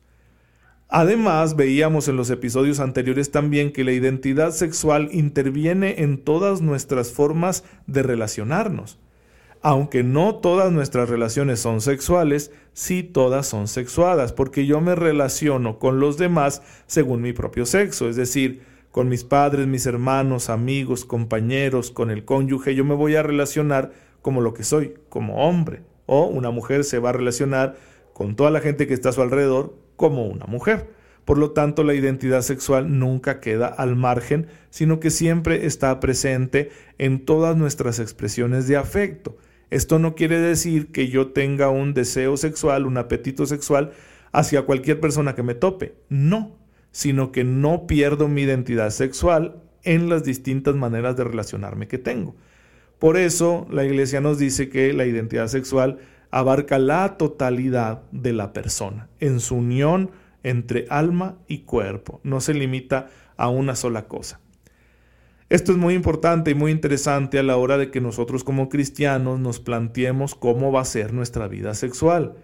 Además, 0.89 1.55
veíamos 1.55 2.07
en 2.07 2.17
los 2.17 2.29
episodios 2.29 2.79
anteriores 2.79 3.31
también 3.31 3.71
que 3.71 3.83
la 3.83 3.93
identidad 3.93 4.51
sexual 4.51 5.09
interviene 5.11 6.03
en 6.03 6.19
todas 6.19 6.61
nuestras 6.61 7.11
formas 7.11 7.63
de 7.87 8.03
relacionarnos. 8.03 8.99
Aunque 9.63 10.03
no 10.03 10.35
todas 10.35 10.71
nuestras 10.71 11.09
relaciones 11.09 11.61
son 11.61 11.81
sexuales, 11.81 12.51
sí 12.73 13.01
todas 13.01 13.47
son 13.47 13.67
sexuadas, 13.67 14.33
porque 14.33 14.67
yo 14.67 14.81
me 14.81 14.93
relaciono 14.93 15.79
con 15.79 15.99
los 15.99 16.17
demás 16.17 16.61
según 16.85 17.21
mi 17.21 17.33
propio 17.33 17.65
sexo, 17.65 18.07
es 18.07 18.15
decir, 18.15 18.61
con 18.93 19.09
mis 19.09 19.23
padres, 19.23 19.65
mis 19.65 19.87
hermanos, 19.87 20.51
amigos, 20.51 21.03
compañeros, 21.03 21.89
con 21.89 22.11
el 22.11 22.25
cónyuge, 22.25 22.75
yo 22.75 22.85
me 22.85 22.93
voy 22.93 23.15
a 23.15 23.23
relacionar 23.23 23.91
como 24.21 24.39
lo 24.39 24.53
que 24.53 24.63
soy, 24.63 24.93
como 25.09 25.47
hombre, 25.47 25.81
o 26.05 26.27
una 26.27 26.51
mujer 26.51 26.83
se 26.83 26.99
va 26.99 27.09
a 27.09 27.13
relacionar 27.13 27.75
con 28.13 28.35
toda 28.35 28.51
la 28.51 28.59
gente 28.59 28.85
que 28.85 28.93
está 28.93 29.09
a 29.09 29.13
su 29.13 29.23
alrededor 29.23 29.75
como 29.95 30.27
una 30.27 30.45
mujer. 30.45 30.91
Por 31.25 31.39
lo 31.39 31.53
tanto, 31.53 31.83
la 31.83 31.95
identidad 31.95 32.43
sexual 32.43 32.99
nunca 32.99 33.39
queda 33.39 33.65
al 33.65 33.95
margen, 33.95 34.45
sino 34.69 34.99
que 34.99 35.09
siempre 35.09 35.65
está 35.65 35.99
presente 35.99 36.69
en 36.99 37.25
todas 37.25 37.57
nuestras 37.57 37.97
expresiones 37.97 38.67
de 38.67 38.77
afecto. 38.77 39.37
Esto 39.71 39.97
no 39.97 40.13
quiere 40.13 40.37
decir 40.37 40.91
que 40.91 41.07
yo 41.07 41.31
tenga 41.31 41.69
un 41.71 41.95
deseo 41.95 42.37
sexual, 42.37 42.85
un 42.85 42.99
apetito 42.99 43.47
sexual 43.47 43.91
hacia 44.31 44.67
cualquier 44.67 44.99
persona 44.99 45.33
que 45.33 45.41
me 45.41 45.55
tope. 45.55 45.95
No, 46.09 46.62
sino 46.93 47.33
que 47.33 47.43
no 47.43 47.85
pierdo 47.85 48.29
mi 48.29 48.43
identidad 48.43 48.91
sexual 48.91 49.61
en 49.83 50.07
las 50.07 50.23
distintas 50.23 50.75
maneras 50.75 51.17
de 51.17 51.25
relacionarme 51.25 51.89
que 51.89 51.97
tengo. 51.97 52.35
Por 52.99 53.17
eso 53.17 53.67
la 53.69 53.83
iglesia 53.83 54.21
nos 54.21 54.37
dice 54.37 54.69
que 54.69 54.93
la 54.93 55.05
identidad 55.05 55.47
sexual 55.47 55.97
abarca 56.31 56.79
la 56.79 57.17
totalidad 57.17 58.03
de 58.11 58.31
la 58.31 58.53
persona, 58.53 59.09
en 59.19 59.41
su 59.41 59.55
unión 59.55 60.11
entre 60.43 60.85
alma 60.89 61.37
y 61.47 61.59
cuerpo, 61.59 62.21
no 62.23 62.39
se 62.39 62.53
limita 62.53 63.09
a 63.35 63.49
una 63.49 63.75
sola 63.75 64.07
cosa. 64.07 64.39
Esto 65.49 65.71
es 65.71 65.77
muy 65.77 65.93
importante 65.93 66.51
y 66.51 66.55
muy 66.55 66.71
interesante 66.71 67.39
a 67.39 67.43
la 67.43 67.57
hora 67.57 67.77
de 67.77 67.91
que 67.91 68.01
nosotros 68.01 68.43
como 68.43 68.69
cristianos 68.69 69.39
nos 69.39 69.59
planteemos 69.59 70.35
cómo 70.35 70.71
va 70.71 70.81
a 70.81 70.85
ser 70.85 71.13
nuestra 71.13 71.47
vida 71.47 71.73
sexual. 71.73 72.35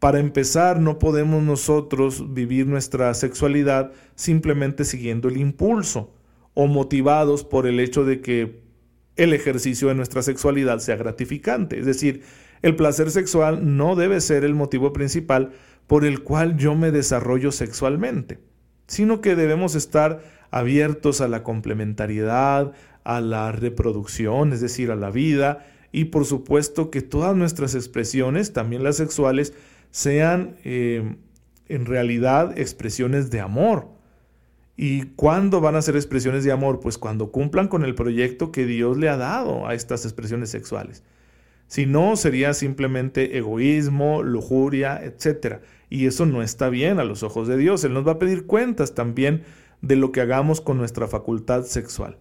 Para 0.00 0.18
empezar, 0.18 0.80
no 0.80 0.98
podemos 0.98 1.42
nosotros 1.42 2.32
vivir 2.32 2.66
nuestra 2.66 3.12
sexualidad 3.12 3.92
simplemente 4.14 4.86
siguiendo 4.86 5.28
el 5.28 5.36
impulso 5.36 6.14
o 6.54 6.66
motivados 6.66 7.44
por 7.44 7.66
el 7.66 7.78
hecho 7.78 8.06
de 8.06 8.22
que 8.22 8.62
el 9.16 9.34
ejercicio 9.34 9.88
de 9.88 9.94
nuestra 9.94 10.22
sexualidad 10.22 10.78
sea 10.78 10.96
gratificante. 10.96 11.78
Es 11.78 11.84
decir, 11.84 12.22
el 12.62 12.76
placer 12.76 13.10
sexual 13.10 13.76
no 13.76 13.94
debe 13.94 14.22
ser 14.22 14.44
el 14.44 14.54
motivo 14.54 14.94
principal 14.94 15.52
por 15.86 16.06
el 16.06 16.22
cual 16.22 16.56
yo 16.56 16.74
me 16.74 16.92
desarrollo 16.92 17.52
sexualmente, 17.52 18.38
sino 18.86 19.20
que 19.20 19.36
debemos 19.36 19.74
estar 19.74 20.22
abiertos 20.50 21.20
a 21.20 21.28
la 21.28 21.42
complementariedad, 21.42 22.72
a 23.04 23.20
la 23.20 23.52
reproducción, 23.52 24.54
es 24.54 24.62
decir, 24.62 24.90
a 24.90 24.96
la 24.96 25.10
vida, 25.10 25.66
y 25.92 26.06
por 26.06 26.24
supuesto 26.24 26.90
que 26.90 27.02
todas 27.02 27.36
nuestras 27.36 27.74
expresiones, 27.74 28.54
también 28.54 28.82
las 28.82 28.96
sexuales, 28.96 29.52
sean 29.90 30.56
eh, 30.64 31.16
en 31.68 31.86
realidad 31.86 32.58
expresiones 32.58 33.30
de 33.30 33.40
amor. 33.40 33.88
¿Y 34.76 35.02
cuándo 35.16 35.60
van 35.60 35.76
a 35.76 35.82
ser 35.82 35.96
expresiones 35.96 36.42
de 36.44 36.52
amor? 36.52 36.80
Pues 36.80 36.96
cuando 36.96 37.30
cumplan 37.30 37.68
con 37.68 37.84
el 37.84 37.94
proyecto 37.94 38.50
que 38.50 38.64
Dios 38.66 38.96
le 38.96 39.08
ha 39.08 39.16
dado 39.16 39.66
a 39.66 39.74
estas 39.74 40.04
expresiones 40.04 40.50
sexuales. 40.50 41.02
Si 41.66 41.86
no, 41.86 42.16
sería 42.16 42.54
simplemente 42.54 43.36
egoísmo, 43.36 44.22
lujuria, 44.22 45.00
etc. 45.04 45.58
Y 45.88 46.06
eso 46.06 46.26
no 46.26 46.42
está 46.42 46.68
bien 46.68 46.98
a 46.98 47.04
los 47.04 47.22
ojos 47.22 47.46
de 47.46 47.56
Dios. 47.56 47.84
Él 47.84 47.92
nos 47.92 48.06
va 48.06 48.12
a 48.12 48.18
pedir 48.18 48.46
cuentas 48.46 48.94
también 48.94 49.44
de 49.82 49.96
lo 49.96 50.12
que 50.12 50.20
hagamos 50.20 50.60
con 50.60 50.78
nuestra 50.78 51.06
facultad 51.06 51.64
sexual. 51.64 52.16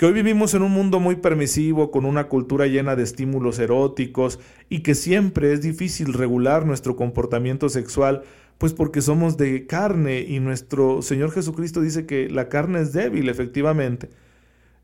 Que 0.00 0.06
hoy 0.06 0.14
vivimos 0.14 0.54
en 0.54 0.62
un 0.62 0.72
mundo 0.72 0.98
muy 0.98 1.16
permisivo, 1.16 1.90
con 1.90 2.06
una 2.06 2.28
cultura 2.28 2.66
llena 2.66 2.96
de 2.96 3.02
estímulos 3.02 3.58
eróticos 3.58 4.40
y 4.70 4.80
que 4.80 4.94
siempre 4.94 5.52
es 5.52 5.60
difícil 5.60 6.14
regular 6.14 6.64
nuestro 6.64 6.96
comportamiento 6.96 7.68
sexual, 7.68 8.22
pues 8.56 8.72
porque 8.72 9.02
somos 9.02 9.36
de 9.36 9.66
carne 9.66 10.20
y 10.20 10.40
nuestro 10.40 11.02
Señor 11.02 11.32
Jesucristo 11.32 11.82
dice 11.82 12.06
que 12.06 12.30
la 12.30 12.48
carne 12.48 12.80
es 12.80 12.94
débil, 12.94 13.28
efectivamente. 13.28 14.08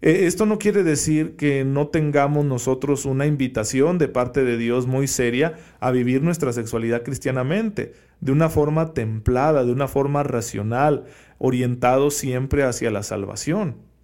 Eh, 0.03 0.27
esto 0.27 0.45
no 0.45 0.59
quiere 0.59 0.83
decir 0.83 1.35
que 1.37 1.65
no 1.65 1.89
tengamos 1.89 2.45
nosotros 2.45 3.07
una 3.07 3.25
invitación 3.25 3.97
de 3.97 4.09
parte 4.09 4.45
de 4.45 4.59
Dios 4.59 4.87
muy 4.87 5.07
seria 5.07 5.55
a 5.81 5.93
vivir 5.93 6.21
nuestra 6.21 6.53
sexualidad 6.53 7.05
cristianamente, 7.05 7.95
de 8.21 8.33
una 8.33 8.51
forma 8.51 8.93
templada, 8.93 9.65
de 9.65 9.73
una 9.73 9.89
forma 9.89 10.25
racional, 10.25 11.07
orientado 11.39 12.11
siempre 12.11 12.65
hacia 12.65 12.91
la 12.91 13.03
salvación. 13.03 13.96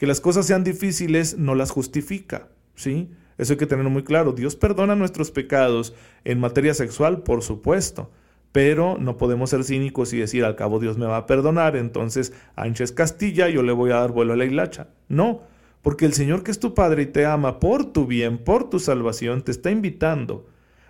Que 0.00 0.06
las 0.06 0.22
cosas 0.22 0.46
sean 0.46 0.64
difíciles 0.64 1.36
no 1.36 1.54
las 1.54 1.70
justifica, 1.70 2.48
¿sí? 2.74 3.10
Eso 3.36 3.52
hay 3.52 3.58
que 3.58 3.66
tenerlo 3.66 3.90
muy 3.90 4.02
claro. 4.02 4.32
Dios 4.32 4.56
perdona 4.56 4.96
nuestros 4.96 5.30
pecados 5.30 5.92
en 6.24 6.40
materia 6.40 6.72
sexual, 6.72 7.22
por 7.22 7.42
supuesto, 7.42 8.10
pero 8.50 8.96
no 8.98 9.18
podemos 9.18 9.50
ser 9.50 9.62
cínicos 9.62 10.14
y 10.14 10.16
decir 10.16 10.46
al 10.46 10.56
cabo 10.56 10.78
Dios 10.80 10.96
me 10.96 11.04
va 11.04 11.18
a 11.18 11.26
perdonar, 11.26 11.76
entonces 11.76 12.32
Anches 12.56 12.92
Castilla 12.92 13.50
yo 13.50 13.62
le 13.62 13.72
voy 13.72 13.90
a 13.90 13.96
dar 13.96 14.10
vuelo 14.10 14.32
a 14.32 14.36
la 14.36 14.46
hilacha. 14.46 14.88
No, 15.08 15.42
porque 15.82 16.06
el 16.06 16.14
Señor 16.14 16.44
que 16.44 16.50
es 16.50 16.60
tu 16.60 16.72
Padre 16.72 17.02
y 17.02 17.06
te 17.06 17.26
ama 17.26 17.60
por 17.60 17.92
tu 17.92 18.06
bien, 18.06 18.38
por 18.38 18.70
tu 18.70 18.78
salvación, 18.78 19.42
te 19.42 19.50
está 19.50 19.70
invitando 19.70 20.46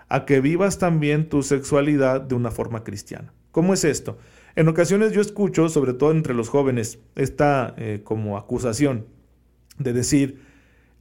a 0.09 0.25
que 0.25 0.40
vivas 0.40 0.79
también 0.79 1.29
tu 1.29 1.43
sexualidad 1.43 2.21
de 2.21 2.37
una 2.37 2.52
forma 2.52 2.85
cristiana. 2.85 3.33
¿Cómo 3.50 3.75
es 3.75 3.83
esto? 3.83 4.19
En 4.57 4.69
ocasiones 4.69 5.12
yo 5.12 5.21
escucho, 5.21 5.69
sobre 5.69 5.92
todo 5.92 6.11
entre 6.11 6.35
los 6.35 6.49
jóvenes, 6.49 6.99
esta 7.14 7.75
eh, 7.76 8.00
como 8.02 8.37
acusación 8.37 9.07
de 9.78 9.92
decir, 9.92 10.42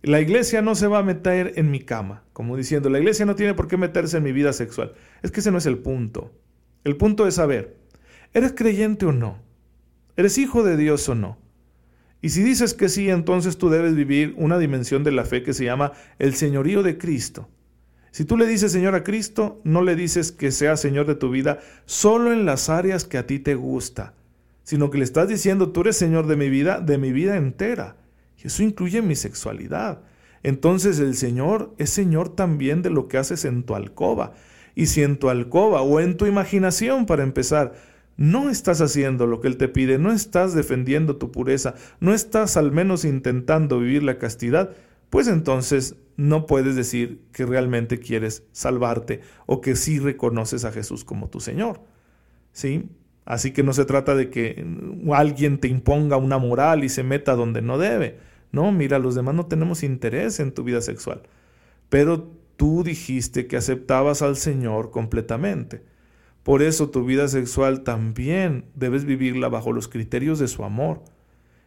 la 0.01 0.21
iglesia 0.21 0.61
no 0.61 0.75
se 0.75 0.87
va 0.87 0.99
a 0.99 1.03
meter 1.03 1.53
en 1.55 1.71
mi 1.71 1.81
cama, 1.81 2.23
como 2.31 2.55
diciendo, 2.55 2.89
la 2.89 2.99
iglesia 2.99 3.25
no 3.25 3.35
tiene 3.35 3.53
por 3.53 3.67
qué 3.67 3.75
meterse 3.75 4.17
en 4.17 4.23
mi 4.23 4.31
vida 4.31 4.53
sexual. 4.53 4.93
Es 5.23 5.31
que 5.31 5.41
ese 5.41 5.51
no 5.51 5.57
es 5.57 5.65
el 5.65 5.79
punto. 5.79 6.31
El 6.83 6.95
punto 6.95 7.27
es 7.27 7.35
saber, 7.35 7.77
¿eres 8.33 8.53
creyente 8.53 9.05
o 9.05 9.11
no? 9.11 9.39
¿Eres 10.15 10.37
hijo 10.37 10.63
de 10.63 10.77
Dios 10.77 11.07
o 11.09 11.15
no? 11.15 11.37
Y 12.21 12.29
si 12.29 12.43
dices 12.43 12.73
que 12.73 12.89
sí, 12.89 13.09
entonces 13.09 13.57
tú 13.57 13.69
debes 13.69 13.95
vivir 13.95 14.33
una 14.37 14.57
dimensión 14.57 15.03
de 15.03 15.11
la 15.11 15.25
fe 15.25 15.43
que 15.43 15.53
se 15.53 15.65
llama 15.65 15.93
el 16.17 16.33
señorío 16.33 16.83
de 16.83 16.97
Cristo. 16.97 17.49
Si 18.11 18.25
tú 18.25 18.37
le 18.37 18.47
dices 18.47 18.71
Señor 18.71 18.95
a 18.95 19.03
Cristo, 19.03 19.61
no 19.63 19.81
le 19.81 19.95
dices 19.95 20.31
que 20.31 20.51
sea 20.51 20.77
Señor 20.77 21.05
de 21.05 21.15
tu 21.15 21.29
vida 21.29 21.59
solo 21.85 22.33
en 22.33 22.45
las 22.45 22.69
áreas 22.69 23.05
que 23.05 23.17
a 23.17 23.27
ti 23.27 23.39
te 23.39 23.55
gusta, 23.55 24.13
sino 24.63 24.89
que 24.89 24.97
le 24.97 25.03
estás 25.03 25.27
diciendo, 25.27 25.71
tú 25.71 25.81
eres 25.81 25.97
Señor 25.97 26.27
de 26.27 26.35
mi 26.35 26.49
vida, 26.49 26.79
de 26.79 26.97
mi 26.97 27.11
vida 27.11 27.37
entera. 27.37 27.95
Y 28.43 28.47
eso 28.47 28.63
incluye 28.63 29.01
mi 29.01 29.15
sexualidad. 29.15 30.01
Entonces 30.43 30.99
el 30.99 31.15
Señor 31.15 31.73
es 31.77 31.89
Señor 31.89 32.29
también 32.29 32.81
de 32.81 32.89
lo 32.89 33.07
que 33.07 33.17
haces 33.17 33.45
en 33.45 33.63
tu 33.63 33.75
alcoba. 33.75 34.33
Y 34.75 34.87
si 34.87 35.03
en 35.03 35.17
tu 35.17 35.29
alcoba 35.29 35.81
o 35.81 35.99
en 35.99 36.15
tu 36.15 36.25
imaginación, 36.25 37.05
para 37.05 37.23
empezar, 37.23 37.73
no 38.15 38.49
estás 38.49 38.81
haciendo 38.81 39.27
lo 39.27 39.41
que 39.41 39.47
Él 39.47 39.57
te 39.57 39.67
pide, 39.67 39.97
no 39.97 40.11
estás 40.11 40.53
defendiendo 40.53 41.17
tu 41.17 41.31
pureza, 41.31 41.75
no 41.99 42.13
estás 42.13 42.57
al 42.57 42.71
menos 42.71 43.05
intentando 43.05 43.79
vivir 43.79 44.03
la 44.03 44.17
castidad, 44.17 44.71
pues 45.09 45.27
entonces 45.27 45.95
no 46.17 46.45
puedes 46.45 46.75
decir 46.75 47.21
que 47.31 47.45
realmente 47.45 47.99
quieres 47.99 48.43
salvarte 48.51 49.21
o 49.45 49.61
que 49.61 49.75
sí 49.75 49.99
reconoces 49.99 50.65
a 50.65 50.71
Jesús 50.71 51.03
como 51.03 51.29
tu 51.29 51.39
Señor. 51.39 51.81
¿Sí? 52.51 52.89
Así 53.25 53.51
que 53.51 53.63
no 53.63 53.73
se 53.73 53.85
trata 53.85 54.15
de 54.15 54.29
que 54.29 54.65
alguien 55.13 55.59
te 55.59 55.67
imponga 55.67 56.17
una 56.17 56.37
moral 56.37 56.83
y 56.83 56.89
se 56.89 57.03
meta 57.03 57.35
donde 57.35 57.61
no 57.61 57.77
debe. 57.77 58.17
No, 58.51 58.71
mira, 58.71 58.99
los 58.99 59.15
demás 59.15 59.35
no 59.35 59.45
tenemos 59.45 59.83
interés 59.83 60.39
en 60.39 60.51
tu 60.51 60.63
vida 60.63 60.81
sexual. 60.81 61.21
Pero 61.89 62.31
tú 62.57 62.83
dijiste 62.83 63.47
que 63.47 63.57
aceptabas 63.57 64.21
al 64.21 64.35
Señor 64.35 64.91
completamente. 64.91 65.83
Por 66.43 66.63
eso 66.63 66.89
tu 66.89 67.05
vida 67.05 67.27
sexual 67.27 67.83
también 67.83 68.65
debes 68.75 69.05
vivirla 69.05 69.47
bajo 69.47 69.71
los 69.71 69.87
criterios 69.87 70.39
de 70.39 70.47
su 70.47 70.63
amor. 70.63 71.03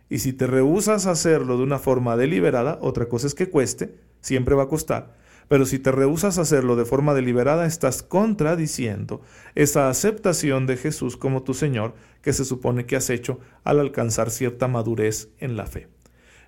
Y 0.08 0.18
si 0.18 0.32
te 0.32 0.46
rehusas 0.46 1.06
a 1.06 1.12
hacerlo 1.12 1.56
de 1.56 1.62
una 1.62 1.78
forma 1.78 2.16
deliberada, 2.16 2.78
otra 2.80 3.08
cosa 3.08 3.26
es 3.26 3.34
que 3.34 3.48
cueste, 3.48 3.94
siempre 4.20 4.54
va 4.54 4.64
a 4.64 4.68
costar. 4.68 5.14
Pero 5.48 5.66
si 5.66 5.78
te 5.78 5.92
rehusas 5.92 6.38
a 6.38 6.42
hacerlo 6.42 6.76
de 6.76 6.84
forma 6.84 7.14
deliberada, 7.14 7.66
estás 7.66 8.02
contradiciendo 8.02 9.20
esa 9.54 9.88
aceptación 9.88 10.66
de 10.66 10.76
Jesús 10.76 11.16
como 11.16 11.42
tu 11.42 11.54
Señor 11.54 11.94
que 12.22 12.32
se 12.32 12.44
supone 12.44 12.86
que 12.86 12.96
has 12.96 13.10
hecho 13.10 13.38
al 13.64 13.80
alcanzar 13.80 14.30
cierta 14.30 14.68
madurez 14.68 15.28
en 15.38 15.56
la 15.56 15.66
fe. 15.66 15.88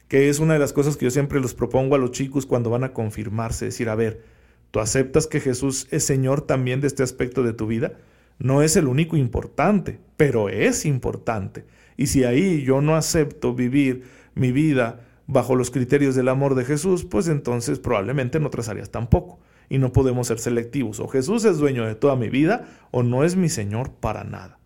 Que 0.08 0.28
es 0.28 0.38
una 0.38 0.54
de 0.54 0.60
las 0.60 0.72
cosas 0.72 0.96
que 0.96 1.04
yo 1.04 1.10
siempre 1.10 1.40
les 1.40 1.54
propongo 1.54 1.94
a 1.94 1.98
los 1.98 2.12
chicos 2.12 2.46
cuando 2.46 2.70
van 2.70 2.84
a 2.84 2.92
confirmarse, 2.92 3.66
decir, 3.66 3.88
a 3.88 3.94
ver, 3.94 4.22
¿tú 4.70 4.80
aceptas 4.80 5.26
que 5.26 5.40
Jesús 5.40 5.86
es 5.90 6.04
Señor 6.04 6.42
también 6.42 6.80
de 6.80 6.86
este 6.86 7.02
aspecto 7.02 7.42
de 7.42 7.52
tu 7.52 7.66
vida? 7.66 7.94
No 8.38 8.62
es 8.62 8.76
el 8.76 8.86
único 8.86 9.16
importante, 9.16 10.00
pero 10.16 10.48
es 10.48 10.86
importante. 10.86 11.64
Y 11.96 12.06
si 12.06 12.24
ahí 12.24 12.62
yo 12.62 12.80
no 12.80 12.96
acepto 12.96 13.54
vivir 13.54 14.04
mi 14.34 14.52
vida 14.52 15.00
bajo 15.26 15.54
los 15.56 15.70
criterios 15.70 16.14
del 16.14 16.28
amor 16.28 16.54
de 16.54 16.64
Jesús, 16.64 17.04
pues 17.04 17.28
entonces 17.28 17.78
probablemente 17.78 18.38
en 18.38 18.46
otras 18.46 18.68
áreas 18.68 18.90
tampoco. 18.90 19.38
Y 19.68 19.78
no 19.78 19.92
podemos 19.92 20.26
ser 20.26 20.38
selectivos. 20.38 21.00
O 21.00 21.08
Jesús 21.08 21.44
es 21.44 21.58
dueño 21.58 21.86
de 21.86 21.94
toda 21.94 22.16
mi 22.16 22.28
vida 22.28 22.68
o 22.90 23.02
no 23.02 23.24
es 23.24 23.36
mi 23.36 23.48
Señor 23.48 23.92
para 23.92 24.24
nada. 24.24 24.58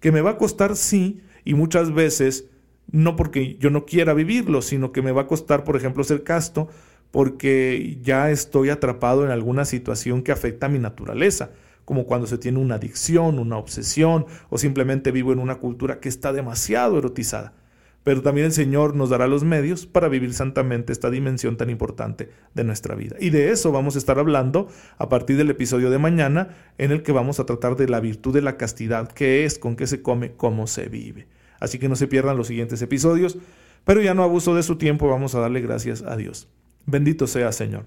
Que 0.00 0.12
me 0.12 0.20
va 0.20 0.32
a 0.32 0.36
costar, 0.36 0.76
sí, 0.76 1.22
y 1.44 1.54
muchas 1.54 1.94
veces 1.94 2.50
no 2.90 3.16
porque 3.16 3.56
yo 3.56 3.70
no 3.70 3.86
quiera 3.86 4.14
vivirlo, 4.14 4.62
sino 4.62 4.92
que 4.92 5.02
me 5.02 5.12
va 5.12 5.22
a 5.22 5.26
costar, 5.26 5.64
por 5.64 5.76
ejemplo, 5.76 6.04
ser 6.04 6.22
casto 6.22 6.68
porque 7.10 7.98
ya 8.02 8.30
estoy 8.30 8.68
atrapado 8.70 9.24
en 9.24 9.30
alguna 9.30 9.64
situación 9.64 10.22
que 10.22 10.32
afecta 10.32 10.66
a 10.66 10.68
mi 10.68 10.78
naturaleza, 10.78 11.50
como 11.86 12.04
cuando 12.04 12.26
se 12.26 12.36
tiene 12.36 12.58
una 12.58 12.74
adicción, 12.74 13.38
una 13.38 13.56
obsesión, 13.56 14.26
o 14.50 14.58
simplemente 14.58 15.12
vivo 15.12 15.32
en 15.32 15.38
una 15.38 15.54
cultura 15.54 16.00
que 16.00 16.10
está 16.10 16.34
demasiado 16.34 16.98
erotizada. 16.98 17.54
Pero 18.02 18.22
también 18.22 18.46
el 18.46 18.52
Señor 18.52 18.94
nos 18.94 19.08
dará 19.08 19.28
los 19.28 19.44
medios 19.44 19.86
para 19.86 20.08
vivir 20.08 20.34
santamente 20.34 20.92
esta 20.92 21.10
dimensión 21.10 21.56
tan 21.56 21.70
importante 21.70 22.30
de 22.54 22.64
nuestra 22.64 22.96
vida. 22.96 23.16
Y 23.20 23.30
de 23.30 23.50
eso 23.50 23.72
vamos 23.72 23.94
a 23.94 23.98
estar 23.98 24.18
hablando 24.18 24.68
a 24.98 25.08
partir 25.08 25.36
del 25.36 25.48
episodio 25.48 25.88
de 25.88 25.98
mañana, 25.98 26.56
en 26.76 26.90
el 26.90 27.02
que 27.02 27.12
vamos 27.12 27.40
a 27.40 27.46
tratar 27.46 27.76
de 27.76 27.88
la 27.88 28.00
virtud 28.00 28.34
de 28.34 28.42
la 28.42 28.56
castidad, 28.56 29.10
qué 29.12 29.44
es, 29.44 29.58
con 29.58 29.76
qué 29.76 29.86
se 29.86 30.02
come, 30.02 30.32
cómo 30.32 30.66
se 30.66 30.88
vive. 30.88 31.28
Así 31.60 31.78
que 31.78 31.88
no 31.88 31.96
se 31.96 32.08
pierdan 32.08 32.36
los 32.36 32.48
siguientes 32.48 32.82
episodios, 32.82 33.38
pero 33.84 34.02
ya 34.02 34.12
no 34.12 34.24
abuso 34.24 34.56
de 34.56 34.64
su 34.64 34.76
tiempo, 34.76 35.08
vamos 35.08 35.36
a 35.36 35.40
darle 35.40 35.60
gracias 35.60 36.02
a 36.02 36.16
Dios. 36.16 36.48
Bendito 36.84 37.28
sea 37.28 37.52
Señor, 37.52 37.86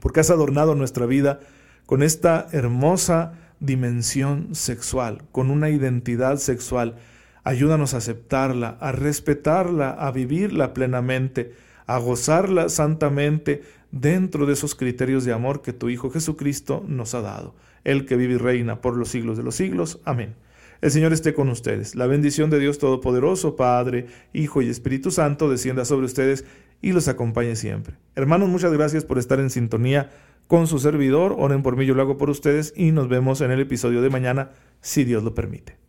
porque 0.00 0.20
has 0.20 0.30
adornado 0.30 0.74
nuestra 0.74 1.06
vida 1.06 1.40
con 1.86 2.02
esta 2.02 2.46
hermosa 2.52 3.34
dimensión 3.60 4.54
sexual, 4.54 5.22
con 5.30 5.50
una 5.50 5.70
identidad 5.70 6.38
sexual. 6.38 6.96
Ayúdanos 7.44 7.94
a 7.94 7.98
aceptarla, 7.98 8.76
a 8.80 8.92
respetarla, 8.92 9.90
a 9.90 10.10
vivirla 10.10 10.74
plenamente, 10.74 11.52
a 11.86 11.98
gozarla 11.98 12.68
santamente 12.68 13.62
dentro 13.90 14.46
de 14.46 14.54
esos 14.54 14.74
criterios 14.74 15.24
de 15.24 15.32
amor 15.32 15.62
que 15.62 15.72
tu 15.72 15.88
Hijo 15.88 16.10
Jesucristo 16.10 16.84
nos 16.86 17.14
ha 17.14 17.20
dado, 17.20 17.54
el 17.84 18.06
que 18.06 18.16
vive 18.16 18.34
y 18.34 18.38
reina 18.38 18.80
por 18.80 18.96
los 18.96 19.08
siglos 19.08 19.36
de 19.36 19.42
los 19.42 19.54
siglos. 19.54 20.00
Amén. 20.04 20.34
El 20.80 20.90
Señor 20.90 21.12
esté 21.12 21.32
con 21.32 21.48
ustedes. 21.48 21.94
La 21.94 22.08
bendición 22.08 22.50
de 22.50 22.58
Dios 22.58 22.78
Todopoderoso, 22.78 23.54
Padre, 23.54 24.06
Hijo 24.32 24.62
y 24.62 24.68
Espíritu 24.68 25.12
Santo, 25.12 25.48
descienda 25.48 25.84
sobre 25.84 26.06
ustedes 26.06 26.44
y 26.82 26.92
los 26.92 27.08
acompañe 27.08 27.56
siempre. 27.56 27.94
Hermanos, 28.14 28.50
muchas 28.50 28.72
gracias 28.72 29.04
por 29.04 29.18
estar 29.18 29.40
en 29.40 29.48
sintonía 29.48 30.10
con 30.48 30.66
su 30.66 30.78
servidor. 30.78 31.36
Oren 31.38 31.62
por 31.62 31.76
mí, 31.76 31.86
yo 31.86 31.94
lo 31.94 32.02
hago 32.02 32.18
por 32.18 32.28
ustedes 32.28 32.74
y 32.76 32.92
nos 32.92 33.08
vemos 33.08 33.40
en 33.40 33.52
el 33.52 33.60
episodio 33.60 34.02
de 34.02 34.10
mañana, 34.10 34.50
si 34.80 35.04
Dios 35.04 35.22
lo 35.22 35.34
permite. 35.34 35.81